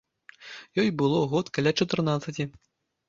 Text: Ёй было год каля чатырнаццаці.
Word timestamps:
Ёй 0.83 0.89
было 1.01 1.19
год 1.35 1.53
каля 1.59 1.75
чатырнаццаці. 1.77 2.43